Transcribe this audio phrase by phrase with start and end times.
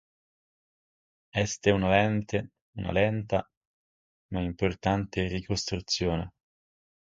[1.45, 1.91] Este una
[2.91, 3.47] lenta
[4.31, 6.31] ma importante ricostruzione.